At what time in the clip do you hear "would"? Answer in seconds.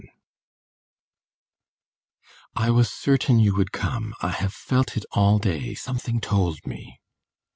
3.55-3.71